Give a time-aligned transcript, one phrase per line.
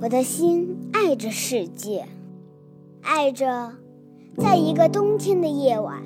[0.00, 2.04] 我的心爱着世界，
[3.02, 3.72] 爱着
[4.36, 6.04] 在一个冬天的夜晚，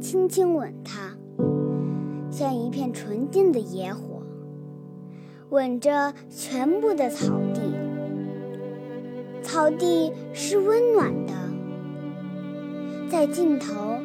[0.00, 1.16] 轻轻吻它，
[2.30, 4.22] 像一片纯净的野火，
[5.50, 7.60] 吻着全部的草地。
[9.42, 11.32] 草地是温暖的，
[13.10, 13.98] 在尽头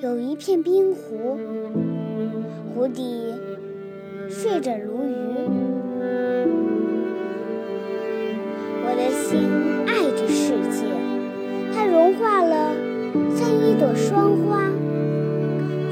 [0.00, 1.36] 有一片冰湖，
[2.72, 3.34] 湖底
[4.30, 5.37] 睡着鲈鱼。
[9.28, 9.38] 心
[9.86, 10.86] 爱着世界，
[11.74, 12.74] 它融化了，
[13.36, 14.70] 像一朵霜花，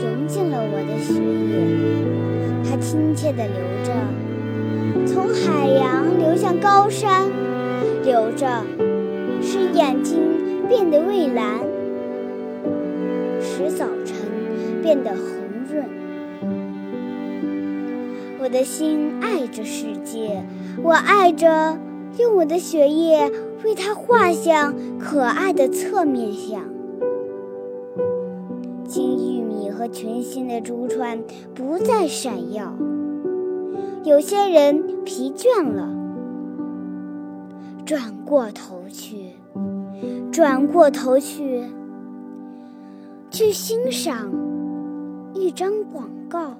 [0.00, 1.52] 融进了我的血液。
[2.64, 3.92] 它亲切地流着，
[5.04, 7.26] 从海洋流向高山，
[8.06, 8.64] 流着，
[9.42, 10.18] 使眼睛
[10.66, 11.60] 变得蔚蓝，
[13.42, 14.16] 使早晨
[14.82, 15.20] 变得红
[15.70, 15.84] 润。
[18.38, 20.42] 我的心爱着世界，
[20.82, 21.76] 我爱着。
[22.18, 23.30] 用我的血液
[23.64, 26.62] 为它画像可爱的侧面像。
[28.84, 31.22] 金玉米和群星的珠串
[31.54, 32.72] 不再闪耀。
[34.04, 35.88] 有些人疲倦了，
[37.84, 39.32] 转过头去，
[40.30, 41.64] 转过头去，
[43.30, 44.30] 去欣赏
[45.34, 46.54] 一张广告。